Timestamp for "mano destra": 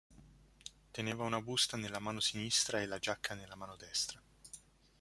3.53-4.19